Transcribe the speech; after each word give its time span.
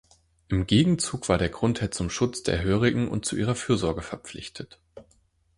Im 0.47 0.65
Gegenzug 0.65 1.29
war 1.29 1.37
der 1.37 1.49
Grundherr 1.49 1.91
zum 1.91 2.09
Schutz 2.09 2.41
der 2.41 2.63
Hörigen 2.63 3.07
und 3.07 3.23
zu 3.23 3.35
ihrer 3.35 3.53
Fürsorge 3.53 4.01
verpflichtet. 4.01 4.79